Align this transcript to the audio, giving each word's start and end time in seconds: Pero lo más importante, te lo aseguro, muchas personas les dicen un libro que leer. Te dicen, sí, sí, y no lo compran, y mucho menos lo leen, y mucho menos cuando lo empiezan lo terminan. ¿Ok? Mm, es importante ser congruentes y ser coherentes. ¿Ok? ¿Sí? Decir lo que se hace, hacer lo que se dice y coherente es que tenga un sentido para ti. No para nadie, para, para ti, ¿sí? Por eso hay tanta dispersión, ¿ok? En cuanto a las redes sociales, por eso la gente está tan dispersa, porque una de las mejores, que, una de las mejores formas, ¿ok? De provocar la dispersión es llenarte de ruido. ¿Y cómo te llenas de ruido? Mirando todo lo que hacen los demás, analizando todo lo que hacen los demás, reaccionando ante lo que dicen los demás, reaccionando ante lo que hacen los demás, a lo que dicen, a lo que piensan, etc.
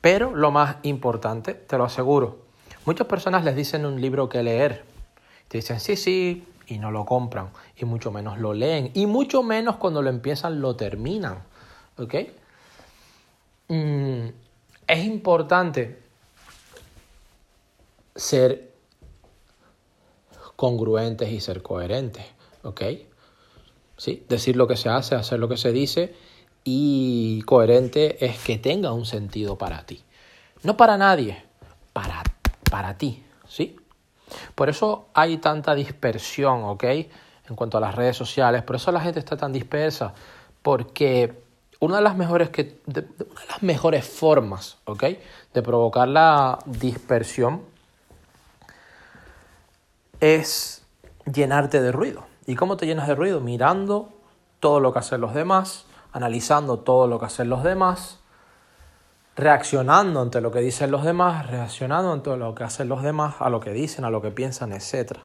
Pero 0.00 0.34
lo 0.34 0.50
más 0.50 0.76
importante, 0.82 1.54
te 1.54 1.76
lo 1.76 1.84
aseguro, 1.84 2.38
muchas 2.86 3.06
personas 3.06 3.44
les 3.44 3.56
dicen 3.56 3.84
un 3.84 4.00
libro 4.00 4.28
que 4.28 4.42
leer. 4.42 4.84
Te 5.48 5.58
dicen, 5.58 5.80
sí, 5.80 5.96
sí, 5.96 6.46
y 6.66 6.78
no 6.78 6.90
lo 6.90 7.04
compran, 7.04 7.50
y 7.76 7.84
mucho 7.84 8.10
menos 8.10 8.38
lo 8.38 8.54
leen, 8.54 8.92
y 8.94 9.06
mucho 9.06 9.42
menos 9.42 9.76
cuando 9.76 10.00
lo 10.02 10.08
empiezan 10.08 10.60
lo 10.60 10.76
terminan. 10.76 11.42
¿Ok? 11.98 12.14
Mm, 13.68 14.28
es 14.86 15.04
importante 15.04 16.02
ser 18.14 18.72
congruentes 20.56 21.30
y 21.30 21.40
ser 21.40 21.62
coherentes. 21.62 22.24
¿Ok? 22.62 22.82
¿Sí? 23.96 24.24
Decir 24.28 24.56
lo 24.56 24.66
que 24.66 24.76
se 24.76 24.88
hace, 24.88 25.14
hacer 25.14 25.38
lo 25.38 25.48
que 25.48 25.56
se 25.56 25.72
dice 25.72 26.14
y 26.72 27.42
coherente 27.42 28.24
es 28.24 28.38
que 28.38 28.56
tenga 28.56 28.92
un 28.92 29.04
sentido 29.04 29.58
para 29.58 29.82
ti. 29.82 30.04
No 30.62 30.76
para 30.76 30.96
nadie, 30.96 31.42
para, 31.92 32.22
para 32.70 32.96
ti, 32.96 33.24
¿sí? 33.48 33.76
Por 34.54 34.68
eso 34.68 35.08
hay 35.12 35.38
tanta 35.38 35.74
dispersión, 35.74 36.62
¿ok? 36.62 36.84
En 36.84 37.56
cuanto 37.56 37.78
a 37.78 37.80
las 37.80 37.96
redes 37.96 38.16
sociales, 38.16 38.62
por 38.62 38.76
eso 38.76 38.92
la 38.92 39.00
gente 39.00 39.18
está 39.18 39.36
tan 39.36 39.52
dispersa, 39.52 40.14
porque 40.62 41.42
una 41.80 41.96
de 41.96 42.02
las 42.02 42.16
mejores, 42.16 42.50
que, 42.50 42.78
una 42.86 43.00
de 43.00 43.46
las 43.48 43.62
mejores 43.64 44.06
formas, 44.06 44.76
¿ok? 44.84 45.04
De 45.52 45.62
provocar 45.62 46.06
la 46.06 46.60
dispersión 46.66 47.62
es 50.20 50.84
llenarte 51.24 51.82
de 51.82 51.90
ruido. 51.90 52.26
¿Y 52.46 52.54
cómo 52.54 52.76
te 52.76 52.86
llenas 52.86 53.08
de 53.08 53.16
ruido? 53.16 53.40
Mirando 53.40 54.10
todo 54.60 54.78
lo 54.78 54.92
que 54.92 55.00
hacen 55.00 55.20
los 55.20 55.34
demás, 55.34 55.86
analizando 56.12 56.80
todo 56.80 57.06
lo 57.06 57.18
que 57.18 57.26
hacen 57.26 57.48
los 57.48 57.62
demás, 57.62 58.18
reaccionando 59.36 60.20
ante 60.20 60.40
lo 60.40 60.50
que 60.50 60.60
dicen 60.60 60.90
los 60.90 61.04
demás, 61.04 61.46
reaccionando 61.48 62.12
ante 62.12 62.36
lo 62.36 62.54
que 62.54 62.64
hacen 62.64 62.88
los 62.88 63.02
demás, 63.02 63.36
a 63.38 63.48
lo 63.48 63.60
que 63.60 63.72
dicen, 63.72 64.04
a 64.04 64.10
lo 64.10 64.20
que 64.20 64.30
piensan, 64.30 64.72
etc. 64.72 65.18